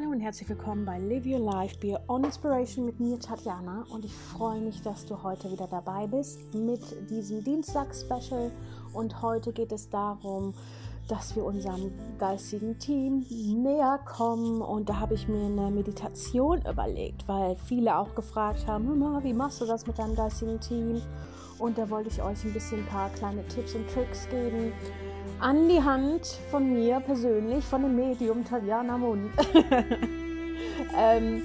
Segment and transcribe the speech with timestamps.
[0.00, 3.84] Hallo und herzlich willkommen bei Live Your Life Be On Inspiration mit mir Tatjana.
[3.90, 6.80] Und ich freue mich, dass du heute wieder dabei bist mit
[7.10, 8.50] diesem Dienstag-Special.
[8.94, 10.54] Und heute geht es darum,
[11.08, 14.62] dass wir unserem geistigen Team näher kommen.
[14.62, 19.60] Und da habe ich mir eine Meditation überlegt, weil viele auch gefragt haben, wie machst
[19.60, 21.02] du das mit deinem geistigen Team?
[21.58, 24.72] Und da wollte ich euch ein bisschen ein paar kleine Tipps und Tricks geben,
[25.40, 29.32] an die Hand von mir persönlich, von dem Medium Tatjana Mund.
[30.96, 31.42] ähm,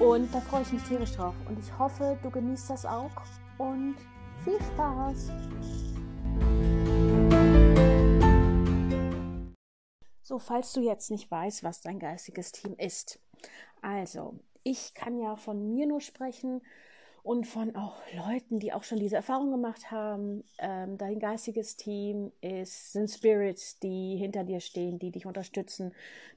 [0.00, 1.34] und da freue ich mich tierisch drauf.
[1.48, 3.10] Und ich hoffe, du genießt das auch.
[3.58, 3.96] Und
[4.42, 5.30] viel Spaß!
[10.22, 13.20] So, falls du jetzt nicht weißt, was dein geistiges Team ist.
[13.80, 16.62] Also, ich kann ja von mir nur sprechen
[17.26, 20.44] und von auch Leuten, die auch schon diese Erfahrung gemacht haben.
[20.58, 25.92] Ähm, dein geistiges Team ist, sind Spirits, die hinter dir stehen, die dich unterstützen,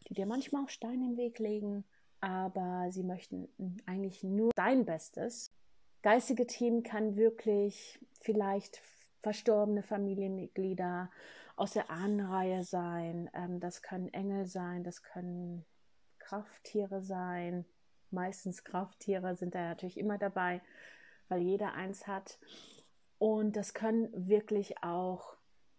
[0.08, 1.84] die dir manchmal auch Steine im Weg legen,
[2.22, 3.48] aber sie möchten
[3.86, 5.52] eigentlich nur dein Bestes.
[6.02, 8.82] Geistige Team kann wirklich vielleicht
[9.22, 11.12] verstorbene Familienmitglieder
[11.56, 13.30] aus der Ahnenreihe sein.
[13.36, 15.68] Ähm, das können Engel sein, das können
[16.18, 17.66] Krafttiere sein,
[18.12, 20.62] meistens Krafttiere sind da natürlich immer dabei,
[21.28, 22.40] weil jeder eins hat.
[23.18, 25.36] Und das können wirklich auch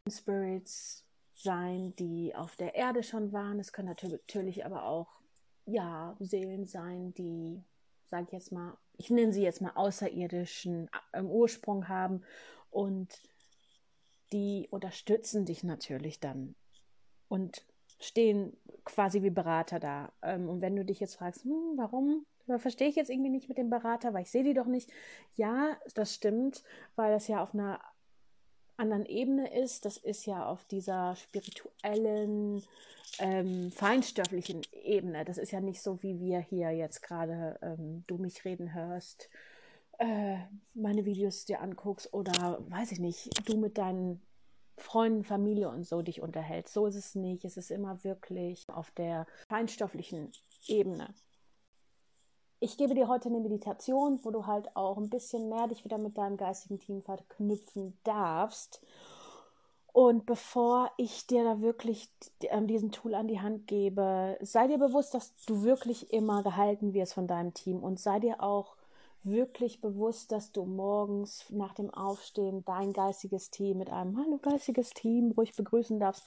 [0.09, 3.59] Spirits sein, die auf der Erde schon waren.
[3.59, 5.21] Es können natürlich aber auch
[5.67, 7.63] ja, Seelen sein, die,
[8.07, 12.23] sage ich jetzt mal, ich nenne sie jetzt mal außerirdischen äh, Ursprung haben
[12.71, 13.09] und
[14.33, 16.55] die unterstützen dich natürlich dann
[17.29, 17.65] und
[18.01, 20.13] stehen quasi wie Berater da.
[20.23, 22.27] Ähm, und wenn du dich jetzt fragst, hm, warum
[22.59, 24.91] verstehe ich jetzt irgendwie nicht mit dem Berater, weil ich sehe die doch nicht.
[25.37, 26.65] Ja, das stimmt,
[26.97, 27.81] weil das ja auf einer
[28.77, 29.85] anderen Ebene ist.
[29.85, 32.63] Das ist ja auf dieser spirituellen,
[33.19, 35.25] ähm, feinstofflichen Ebene.
[35.25, 39.29] Das ist ja nicht so, wie wir hier jetzt gerade ähm, du mich reden hörst,
[39.99, 40.39] äh,
[40.75, 44.23] meine Videos dir anguckst oder weiß ich nicht, du mit deinen
[44.81, 46.75] Freunden, Familie und so dich unterhältst.
[46.75, 47.45] So ist es nicht.
[47.45, 50.33] Es ist immer wirklich auf der feinstofflichen
[50.67, 51.15] Ebene.
[52.63, 55.97] Ich gebe dir heute eine Meditation, wo du halt auch ein bisschen mehr dich wieder
[55.97, 58.83] mit deinem geistigen Team verknüpfen darfst.
[59.93, 62.11] Und bevor ich dir da wirklich
[62.43, 66.93] ähm, diesen Tool an die Hand gebe, sei dir bewusst, dass du wirklich immer gehalten
[66.93, 68.77] wirst von deinem Team und sei dir auch
[69.23, 74.91] wirklich bewusst, dass du morgens nach dem Aufstehen dein geistiges Team mit einem Hallo geistiges
[74.91, 76.25] Team ruhig begrüßen darfst,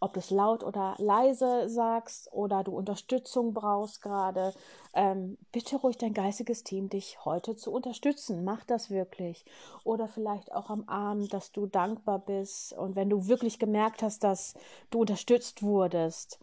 [0.00, 4.54] ob du es laut oder leise sagst oder du Unterstützung brauchst gerade.
[4.94, 8.44] Ähm, bitte ruhig dein geistiges Team, dich heute zu unterstützen.
[8.44, 9.44] Mach das wirklich.
[9.84, 14.22] Oder vielleicht auch am Abend, dass du dankbar bist und wenn du wirklich gemerkt hast,
[14.22, 14.54] dass
[14.90, 16.38] du unterstützt wurdest,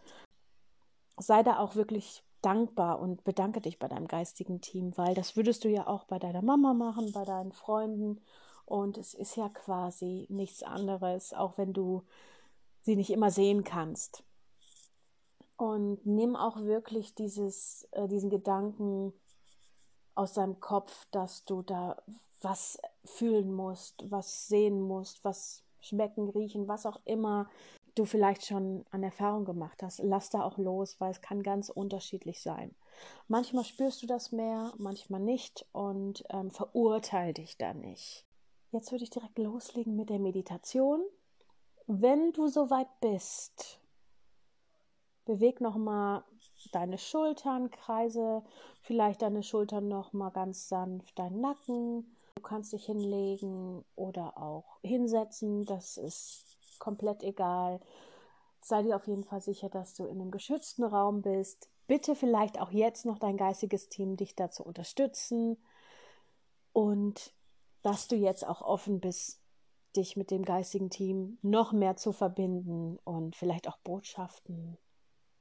[1.18, 5.64] sei da auch wirklich dankbar und bedanke dich bei deinem geistigen Team, weil das würdest
[5.64, 8.22] du ja auch bei deiner Mama machen, bei deinen Freunden.
[8.66, 12.04] Und es ist ja quasi nichts anderes, auch wenn du
[12.81, 14.24] sie nicht immer sehen kannst.
[15.58, 19.14] Und nimm auch wirklich dieses, äh, diesen Gedanken
[20.16, 22.02] aus deinem Kopf, dass du da
[22.42, 27.50] was fühlen musst, was sehen musst, was schmecken, riechen, was auch immer
[27.96, 31.70] du vielleicht schon an Erfahrung gemacht hast, lass da auch los, weil es kann ganz
[31.70, 32.76] unterschiedlich sein.
[33.28, 38.26] Manchmal spürst du das mehr, manchmal nicht und ähm, verurteil dich da nicht.
[38.72, 41.04] Jetzt würde ich direkt loslegen mit der Meditation.
[41.86, 43.80] Wenn du soweit bist,
[45.25, 46.24] beweg nochmal
[46.72, 48.44] deine Schultern, kreise
[48.81, 52.16] vielleicht deine Schultern nochmal ganz sanft, deinen Nacken.
[52.36, 55.66] Du kannst dich hinlegen oder auch hinsetzen.
[55.66, 56.53] Das ist
[56.84, 57.80] komplett egal.
[58.60, 61.70] Sei dir auf jeden Fall sicher, dass du in einem geschützten Raum bist.
[61.88, 65.58] Bitte vielleicht auch jetzt noch dein geistiges Team, dich dazu unterstützen
[66.74, 67.34] und
[67.84, 69.42] dass du jetzt auch offen bist,
[69.96, 74.78] dich mit dem geistigen Team noch mehr zu verbinden und vielleicht auch Botschaften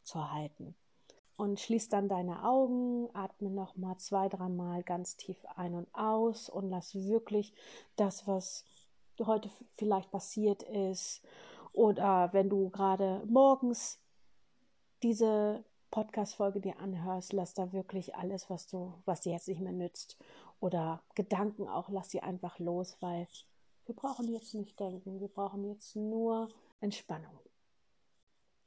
[0.04, 0.76] zu erhalten.
[1.36, 6.48] Und schließ dann deine Augen, atme noch mal zwei, dreimal ganz tief ein und aus
[6.48, 7.52] und lass wirklich
[7.96, 8.64] das, was
[9.20, 11.22] heute vielleicht passiert ist
[11.72, 14.00] oder wenn du gerade morgens
[15.02, 19.72] diese Podcast-Folge dir anhörst, lass da wirklich alles, was du, was dir jetzt nicht mehr
[19.72, 20.16] nützt
[20.60, 23.26] oder Gedanken auch, lass sie einfach los, weil
[23.86, 26.48] wir brauchen jetzt nicht denken, wir brauchen jetzt nur
[26.80, 27.38] Entspannung.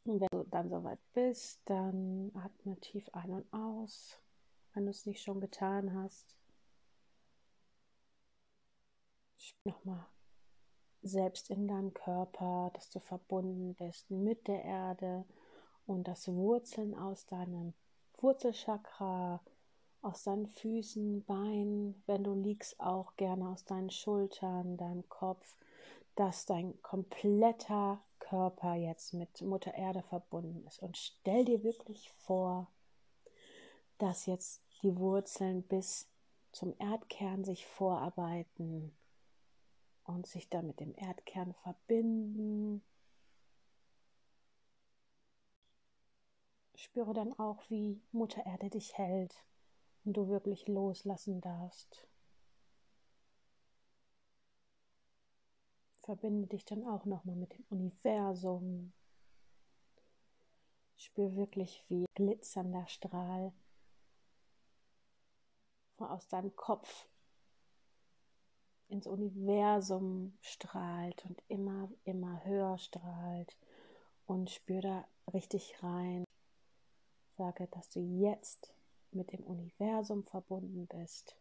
[0.04, 4.20] Und wenn du dann soweit bist, dann atme tief ein und aus,
[4.74, 6.36] wenn du es nicht schon getan hast.
[9.64, 10.06] Nochmal
[11.06, 15.24] selbst in deinem Körper, dass du verbunden bist mit der Erde
[15.86, 17.74] und dass Wurzeln aus deinem
[18.18, 19.40] Wurzelchakra,
[20.02, 25.56] aus deinen Füßen, Beinen, wenn du liegst, auch gerne aus deinen Schultern, deinem Kopf,
[26.16, 30.82] dass dein kompletter Körper jetzt mit Mutter Erde verbunden ist.
[30.82, 32.68] Und stell dir wirklich vor,
[34.00, 36.08] dass jetzt die Wurzeln bis
[36.52, 38.96] zum Erdkern sich vorarbeiten
[40.06, 42.84] und sich dann mit dem Erdkern verbinden.
[46.76, 49.44] Spüre dann auch, wie Mutter Erde dich hält
[50.04, 52.08] und du wirklich loslassen darfst.
[56.04, 58.94] Verbinde dich dann auch nochmal mit dem Universum.
[60.98, 63.52] Spür wirklich, wie glitzernder Strahl
[65.98, 67.08] aus deinem Kopf
[68.88, 73.56] ins Universum strahlt und immer, immer höher strahlt
[74.26, 76.24] und spür da richtig rein.
[77.38, 78.74] Sage, dass du jetzt
[79.12, 81.36] mit dem Universum verbunden bist.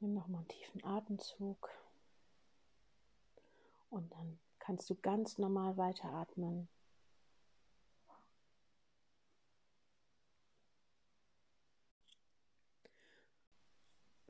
[0.00, 1.70] Nimm nochmal einen tiefen Atemzug
[3.90, 6.68] und dann kannst du ganz normal weiteratmen.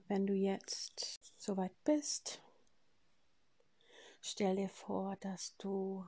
[0.08, 2.42] Wenn du jetzt soweit bist,
[4.20, 6.04] stell dir vor, dass du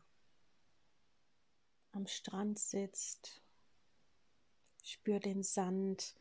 [1.92, 3.42] am Strand sitzt
[4.82, 6.14] Spür den Sand,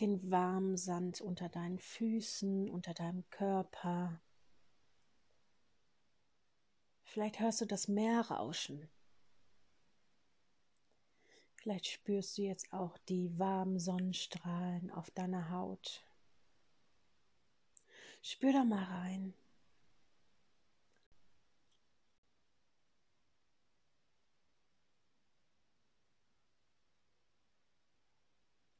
[0.00, 4.20] den warmen Sand unter deinen Füßen, unter deinem Körper.
[7.04, 8.88] Vielleicht hörst du das Meer rauschen.
[11.56, 16.05] Vielleicht spürst du jetzt auch die warmen Sonnenstrahlen auf deiner Haut.
[18.28, 19.34] Spür da mal rein.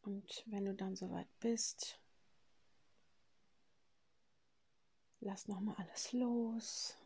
[0.03, 2.01] Und wenn du dann soweit bist,
[5.21, 6.97] lass noch mal alles los.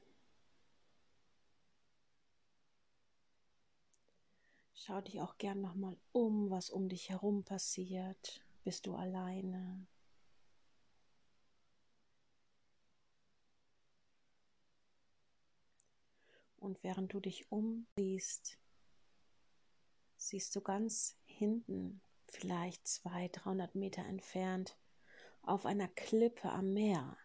[4.72, 8.42] Schau dich auch gern noch mal um, was um dich herum passiert.
[8.64, 9.86] Bist du alleine?
[16.60, 18.58] Und während du dich umsiehst,
[20.16, 24.76] siehst du ganz hinten vielleicht 200, 300 Meter entfernt,
[25.42, 27.16] auf einer Klippe am Meer,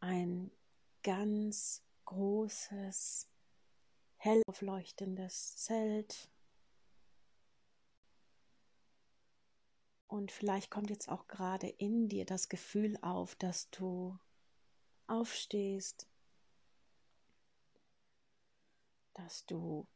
[0.00, 0.50] ein
[1.02, 3.28] ganz großes,
[4.16, 6.30] hell aufleuchtendes Zelt.
[10.08, 14.18] Und vielleicht kommt jetzt auch gerade in dir das Gefühl auf, dass du
[15.06, 16.09] aufstehst,
[19.24, 19.86] dass du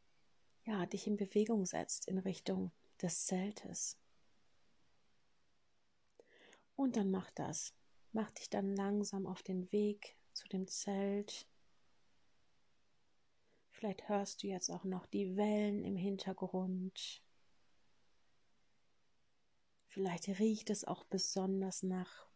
[0.65, 3.99] ja dich in Bewegung setzt in Richtung des Zeltes.
[6.77, 7.75] Und dann mach das.
[8.13, 11.49] Mach dich dann langsam auf den Weg zu dem Zelt.
[13.71, 17.23] Vielleicht hörst du jetzt auch noch die Wellen im Hintergrund.
[19.89, 22.27] Vielleicht riecht es auch besonders nach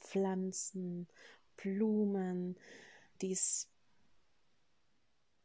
[0.00, 1.08] Pflanzen,
[1.56, 2.58] Blumen,
[3.20, 3.68] die es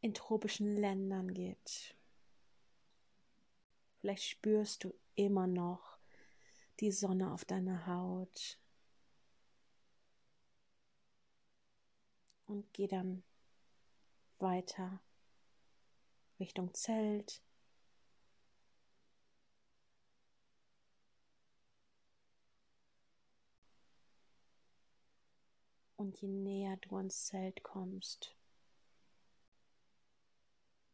[0.01, 1.95] in tropischen Ländern gibt.
[3.99, 5.97] Vielleicht spürst du immer noch
[6.79, 8.57] die Sonne auf deiner Haut.
[12.45, 13.23] Und geh dann
[14.39, 15.01] weiter
[16.39, 17.41] Richtung Zelt.
[25.97, 28.38] Und je näher du ans Zelt kommst,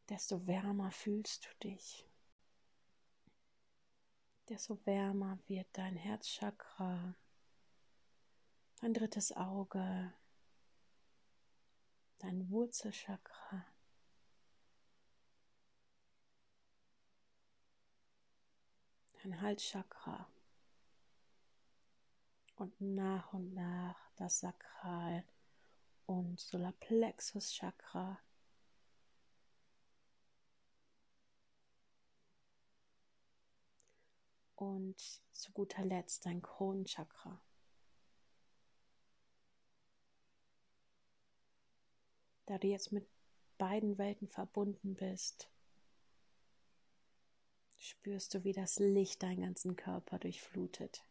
[0.10, 2.08] desto wärmer fühlst du dich.
[4.50, 7.16] Desto wärmer wird dein Herzchakra,
[8.82, 10.14] dein drittes Auge,
[12.20, 13.66] dein Wurzelchakra.
[19.14, 20.30] Dein Halschakra.
[22.58, 25.26] Und nach und nach das Sakral
[26.06, 28.20] und Solarplexus Chakra
[34.66, 37.42] und zu guter Letzt dein Kronenchakra.
[42.46, 43.08] Da du jetzt mit
[43.58, 45.50] beiden Welten verbunden bist,
[47.78, 51.04] spürst du, wie das Licht deinen ganzen Körper durchflutet.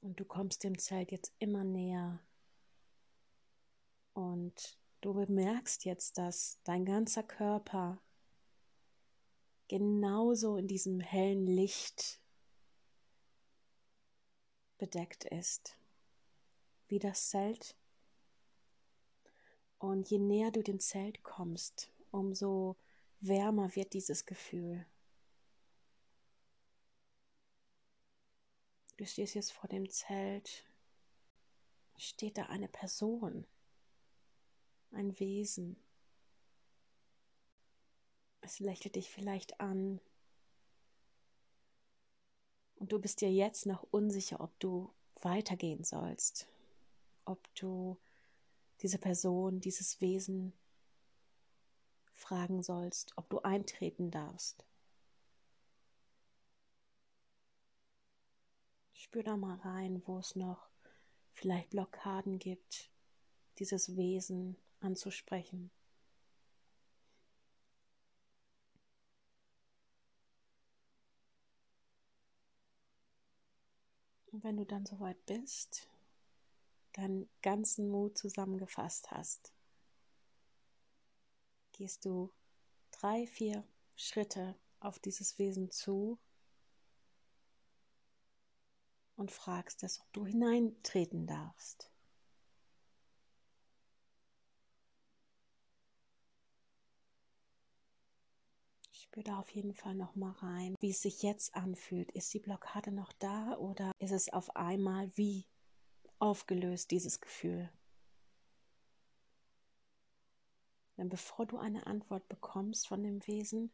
[0.00, 2.20] Und du kommst dem Zelt jetzt immer näher.
[4.14, 8.00] Und du bemerkst jetzt, dass dein ganzer Körper
[9.68, 12.20] genauso in diesem hellen Licht
[14.78, 15.76] bedeckt ist
[16.88, 17.76] wie das Zelt.
[19.78, 22.76] Und je näher du dem Zelt kommst, umso
[23.20, 24.86] wärmer wird dieses Gefühl.
[28.96, 30.64] Du stehst jetzt vor dem Zelt,
[31.98, 33.46] steht da eine Person,
[34.92, 35.76] ein Wesen.
[38.46, 40.00] Es lächelt dich vielleicht an.
[42.76, 46.46] Und du bist dir jetzt noch unsicher, ob du weitergehen sollst,
[47.24, 47.98] ob du
[48.82, 50.52] diese Person, dieses Wesen
[52.14, 54.64] fragen sollst, ob du eintreten darfst.
[58.92, 60.68] Spür da mal rein, wo es noch
[61.32, 62.92] vielleicht Blockaden gibt,
[63.58, 65.72] dieses Wesen anzusprechen.
[74.46, 75.88] Wenn du dann soweit bist,
[76.92, 79.52] deinen ganzen Mut zusammengefasst hast,
[81.72, 82.32] gehst du
[82.92, 86.20] drei, vier Schritte auf dieses Wesen zu
[89.16, 91.90] und fragst es, ob du hineintreten darfst.
[99.16, 102.10] Spür da auf jeden Fall noch mal rein, wie es sich jetzt anfühlt.
[102.12, 105.46] Ist die Blockade noch da oder ist es auf einmal wie
[106.18, 107.72] aufgelöst, dieses Gefühl?
[110.98, 113.72] Denn bevor du eine Antwort bekommst von dem Wesen,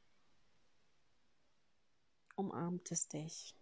[2.37, 3.56] umarmt es dich.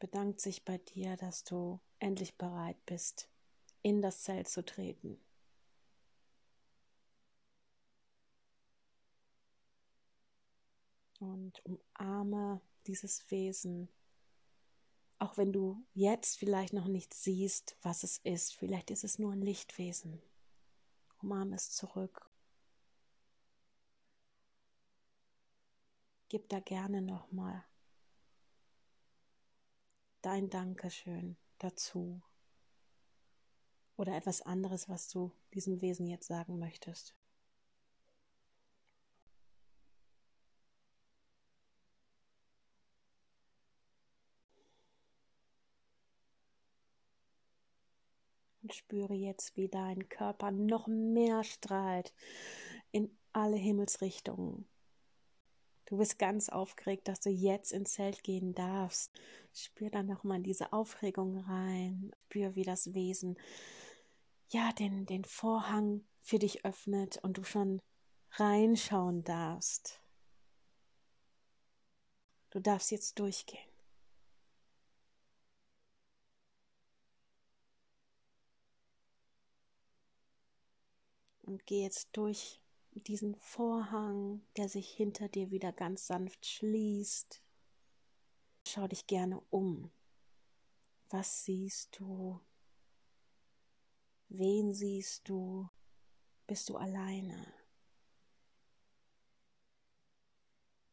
[0.00, 3.28] bedankt sich bei dir, dass du endlich bereit bist,
[3.82, 5.18] in das Zelt zu treten.
[11.20, 13.88] Und umarme dieses Wesen,
[15.18, 18.54] auch wenn du jetzt vielleicht noch nicht siehst, was es ist.
[18.54, 20.20] Vielleicht ist es nur ein Lichtwesen.
[21.22, 22.30] Umarme es zurück.
[26.28, 27.64] Gib da gerne nochmal
[30.22, 32.20] dein Dankeschön dazu
[33.96, 37.15] oder etwas anderes, was du diesem Wesen jetzt sagen möchtest.
[48.66, 52.12] Und spüre jetzt, wie dein Körper noch mehr strahlt
[52.90, 54.66] in alle Himmelsrichtungen.
[55.84, 59.12] Du bist ganz aufgeregt, dass du jetzt ins Zelt gehen darfst.
[59.54, 62.10] Spür dann nochmal diese Aufregung rein.
[62.24, 63.38] Spür, wie das Wesen
[64.48, 67.80] ja den, den Vorhang für dich öffnet und du schon
[68.32, 70.00] reinschauen darfst.
[72.50, 73.75] Du darfst jetzt durchgehen.
[81.46, 82.60] Und geh jetzt durch
[82.90, 87.40] diesen Vorhang, der sich hinter dir wieder ganz sanft schließt.
[88.66, 89.92] Schau dich gerne um.
[91.08, 92.40] Was siehst du?
[94.28, 95.68] Wen siehst du?
[96.48, 97.54] Bist du alleine?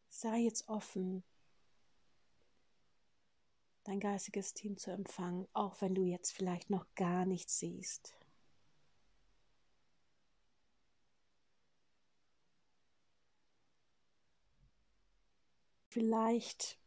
[0.09, 1.23] Sei jetzt offen,
[3.83, 8.15] dein geistiges Team zu empfangen, auch wenn du jetzt vielleicht noch gar nichts siehst.
[15.93, 16.79] Vielleicht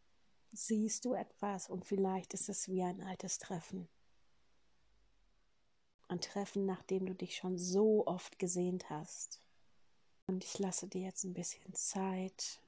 [0.51, 3.89] siehst du etwas und vielleicht ist es wie ein altes Treffen.
[6.09, 9.41] Ein Treffen, nachdem du dich schon so oft gesehnt hast.
[10.27, 12.61] Und ich lasse dir jetzt ein bisschen Zeit.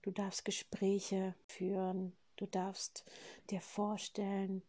[0.00, 2.16] Du darfst Gespräche führen.
[2.36, 3.04] Du darfst
[3.50, 4.62] dir vorstellen,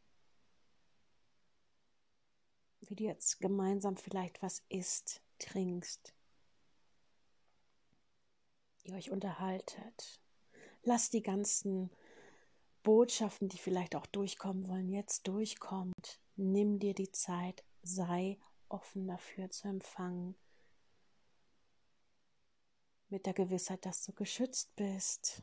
[2.81, 6.13] wie du jetzt gemeinsam vielleicht was isst, trinkst
[8.89, 10.21] ihr euch unterhaltet.
[10.83, 11.89] Lasst die ganzen
[12.83, 16.19] Botschaften, die vielleicht auch durchkommen wollen, jetzt durchkommt.
[16.35, 18.37] Nimm dir die Zeit, sei
[18.69, 20.35] offen dafür zu empfangen.
[23.09, 25.41] Mit der Gewissheit, dass du geschützt bist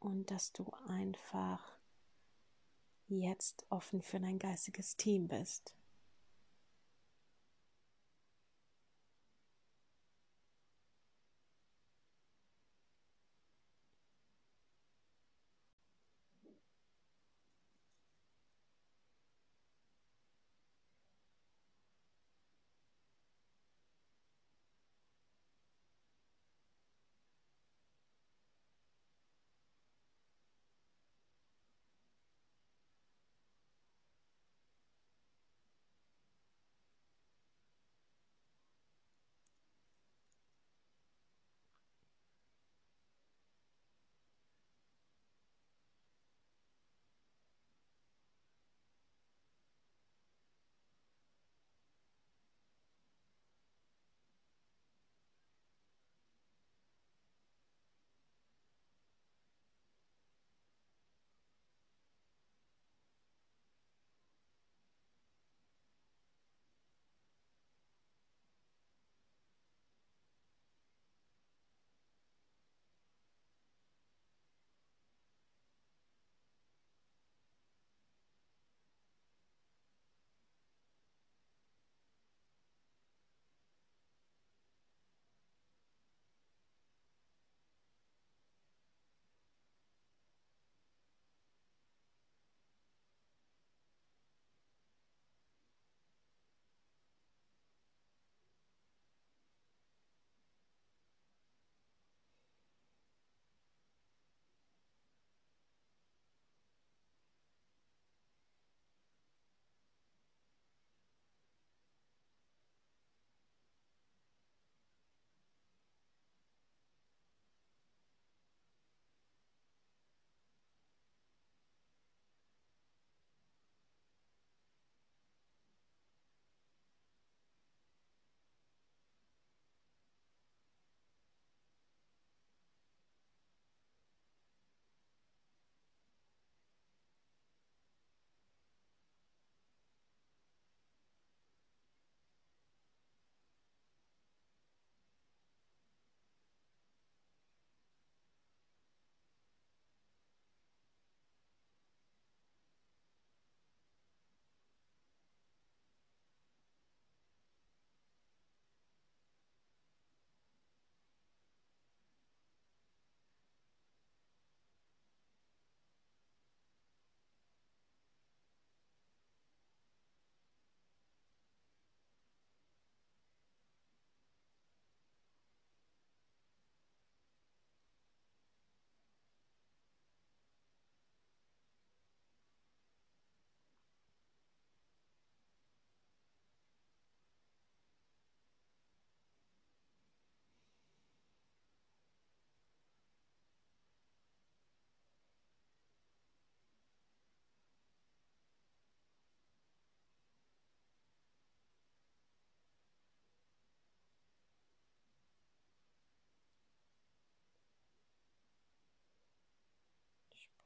[0.00, 1.78] und dass du einfach
[3.08, 5.74] jetzt offen für dein geistiges Team bist.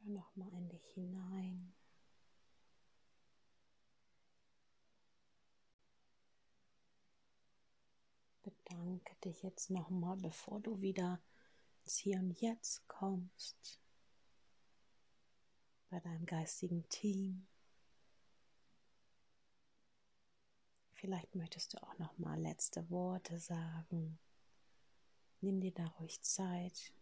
[0.08, 1.74] Spür nochmal in dich hinein.
[8.42, 11.20] Bedanke dich jetzt nochmal, bevor du wieder
[11.82, 13.80] ins Hier und Jetzt kommst,
[15.90, 17.46] bei deinem geistigen Team.
[20.92, 24.18] Vielleicht möchtest du auch noch mal letzte Worte sagen.
[25.40, 26.92] Nimm dir da ruhig Zeit.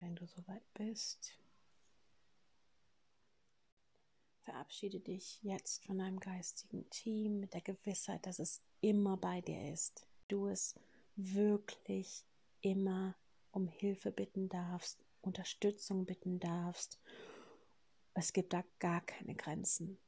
[0.00, 1.38] Wenn du soweit bist,
[4.44, 9.72] verabschiede dich jetzt von deinem geistigen Team mit der Gewissheit, dass es immer bei dir
[9.72, 10.74] ist du es
[11.16, 12.24] wirklich
[12.60, 13.16] immer
[13.50, 17.00] um Hilfe bitten darfst, Unterstützung bitten darfst.
[18.14, 19.98] Es gibt da gar keine Grenzen.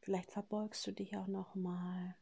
[0.00, 2.16] Vielleicht verbeugst du dich auch noch mal.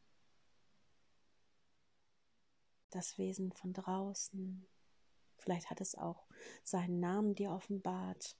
[2.91, 4.67] Das Wesen von draußen.
[5.37, 6.27] Vielleicht hat es auch
[6.63, 8.37] seinen Namen dir offenbart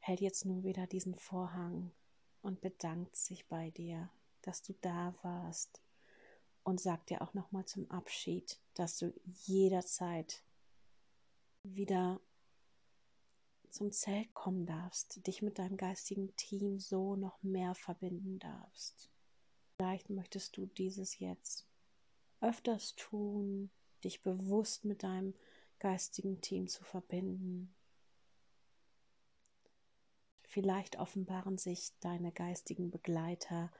[0.00, 1.92] hält jetzt nun wieder diesen Vorhang
[2.42, 4.10] und bedankt sich bei dir,
[4.42, 5.82] dass du da warst
[6.64, 10.42] und sagt dir auch nochmal zum Abschied, dass du jederzeit
[11.62, 12.20] wieder
[13.68, 19.10] zum Zelt kommen darfst, dich mit deinem geistigen Team so noch mehr verbinden darfst.
[19.76, 21.69] Vielleicht möchtest du dieses jetzt
[22.40, 23.70] öfters tun,
[24.04, 25.34] dich bewusst mit deinem
[25.78, 27.74] geistigen Team zu verbinden,
[30.50, 33.70] Vielleicht offenbaren sich deine geistigen Begleiter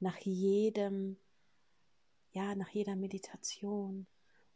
[0.00, 1.16] nach jedem,
[2.32, 4.08] ja, nach jeder Meditation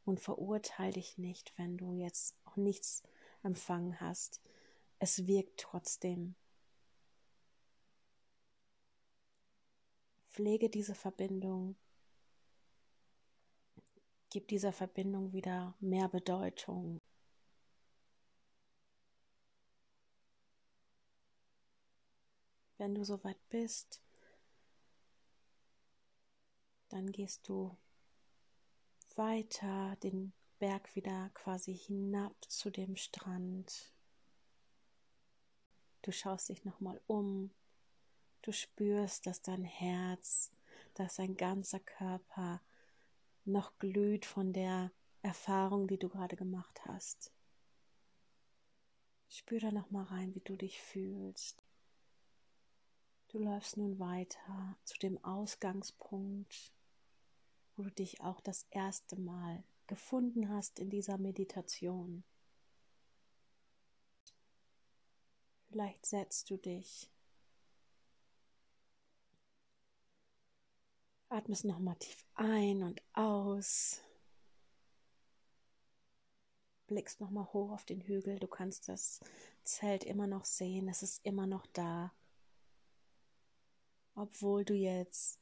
[0.04, 3.04] und verurteile dich nicht, wenn du jetzt auch nichts
[3.44, 4.40] empfangen hast.
[4.98, 6.34] Es wirkt trotzdem.
[10.30, 11.76] Pflege diese Verbindung.
[14.36, 17.00] Gib dieser Verbindung wieder mehr Bedeutung.
[22.76, 24.02] Wenn du soweit bist,
[26.90, 27.78] dann gehst du
[29.14, 33.90] weiter den Berg wieder quasi hinab zu dem Strand.
[36.02, 37.54] Du schaust dich nochmal um.
[38.42, 40.52] Du spürst, dass dein Herz,
[40.92, 42.60] dass dein ganzer Körper
[43.46, 44.90] noch glüht von der
[45.22, 47.32] Erfahrung, die du gerade gemacht hast.
[49.28, 51.62] Spür da nochmal rein, wie du dich fühlst.
[53.28, 56.72] Du läufst nun weiter zu dem Ausgangspunkt,
[57.76, 62.24] wo du dich auch das erste Mal gefunden hast in dieser Meditation.
[65.68, 67.10] Vielleicht setzt du dich.
[71.36, 74.02] Atmest nochmal tief ein und aus.
[76.86, 78.38] Blickst nochmal hoch auf den Hügel.
[78.38, 79.20] Du kannst das
[79.64, 80.88] Zelt immer noch sehen.
[80.88, 82.12] Es ist immer noch da
[84.16, 85.38] obwohl du jetzt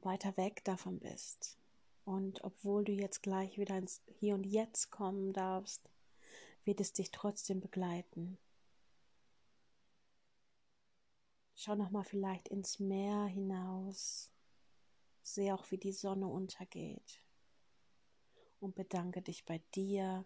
[0.00, 1.56] weiter weg davon bist.
[2.04, 5.88] Und obwohl du jetzt gleich wieder ins Hier und Jetzt kommen darfst,
[6.64, 8.38] wird es dich trotzdem begleiten.
[11.54, 14.30] Schau nochmal vielleicht ins Meer hinaus.
[15.34, 17.22] Sehe auch, wie die Sonne untergeht.
[18.60, 20.24] Und bedanke dich bei dir,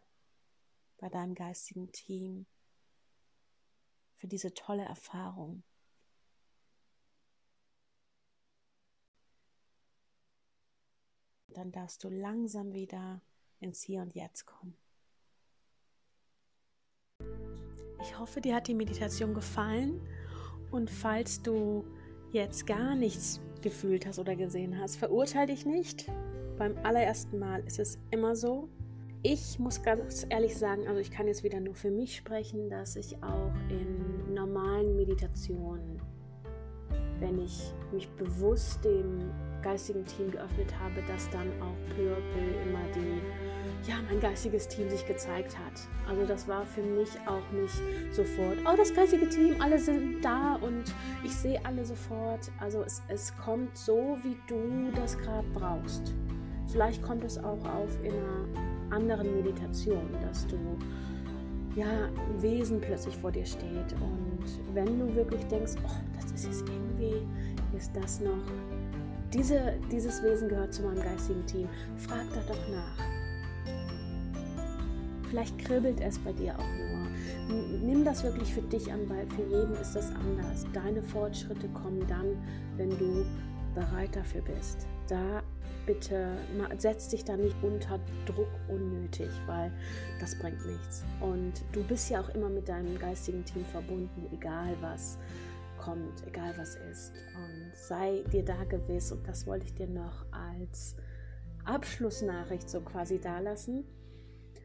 [0.99, 2.47] bei deinem geistigen Team
[4.17, 5.63] für diese tolle Erfahrung.
[11.53, 13.21] dann darfst du langsam wieder
[13.61, 14.77] ins Hier und Jetzt kommen.
[18.01, 20.01] Ich hoffe, dir hat die Meditation gefallen
[20.71, 21.85] und falls du
[22.33, 26.11] jetzt gar nichts gefühlt hast oder gesehen hast, verurteile dich nicht.
[26.59, 28.69] Beim allerersten Mal ist es immer so.
[29.23, 32.97] Ich muss ganz ehrlich sagen, also ich kann jetzt wieder nur für mich sprechen, dass
[32.97, 36.01] ich auch in normalen Meditationen,
[37.21, 39.31] wenn ich mich bewusst dem
[39.63, 42.11] geistigen Team geöffnet habe, dass dann auch peu
[42.67, 43.21] immer die,
[44.23, 45.73] geistiges Team sich gezeigt hat.
[46.09, 50.55] Also das war für mich auch nicht sofort, oh, das geistige Team, alle sind da
[50.63, 50.85] und
[51.25, 52.51] ich sehe alle sofort.
[52.59, 56.15] Also es, es kommt so, wie du das gerade brauchst.
[56.71, 60.57] Vielleicht kommt es auch auf in einer anderen Meditation, dass du
[61.75, 63.93] ja, ein Wesen plötzlich vor dir steht.
[63.95, 67.27] Und wenn du wirklich denkst, oh, das ist jetzt irgendwie,
[67.77, 68.45] ist das noch
[69.33, 71.69] diese, dieses Wesen gehört zu meinem geistigen Team.
[71.97, 73.22] Frag da doch nach.
[75.33, 77.59] Vielleicht kribbelt es bei dir auch nur.
[77.81, 80.67] Nimm das wirklich für dich an, weil für jeden ist das anders.
[80.75, 82.37] Deine Fortschritte kommen dann,
[82.77, 83.25] wenn du
[83.75, 84.87] bereit dafür bist.
[85.09, 85.43] Da
[85.87, 86.37] bitte
[86.77, 89.73] setz dich da nicht unter Druck unnötig, weil
[90.21, 91.03] das bringt nichts.
[91.21, 95.19] Und du bist ja auch immer mit deinem geistigen Team verbunden, egal was
[95.79, 97.15] kommt, egal was ist.
[97.35, 100.95] Und sei dir da gewiss, und das wollte ich dir noch als
[101.65, 103.85] Abschlussnachricht so quasi dalassen.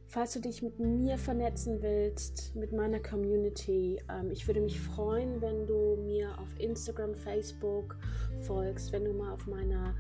[0.09, 5.41] Falls du dich mit mir vernetzen willst, mit meiner Community, ähm, ich würde mich freuen,
[5.41, 7.97] wenn du mir auf Instagram, Facebook
[8.39, 9.93] folgst, wenn du mal auf meiner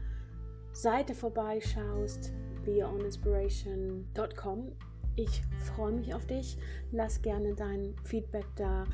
[0.71, 2.31] Seite vorbeischaust,
[2.63, 4.71] beyourowninspiration.com.
[5.17, 5.41] Ich
[5.75, 6.57] freue mich auf dich.
[6.91, 8.85] Lass gerne dein Feedback da.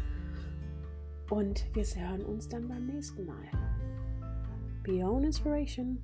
[1.29, 3.51] Und wir hören uns dann beim nächsten Mal.
[4.81, 6.01] Be Your Own Inspiration.